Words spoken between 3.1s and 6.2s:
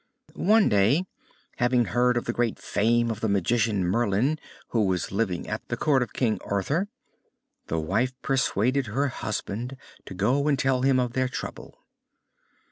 of the magician Merlin, who was living at the Court of